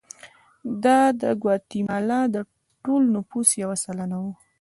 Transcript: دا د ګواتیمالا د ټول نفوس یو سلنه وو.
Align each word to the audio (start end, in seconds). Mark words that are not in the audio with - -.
دا 0.83 0.99
د 1.21 1.23
ګواتیمالا 1.41 2.21
د 2.35 2.37
ټول 2.83 3.01
نفوس 3.15 3.49
یو 3.63 3.71
سلنه 3.83 4.17
وو. 4.23 4.33